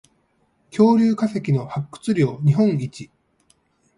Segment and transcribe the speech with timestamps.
[0.75, 3.11] 恐竜化石の発掘量日本一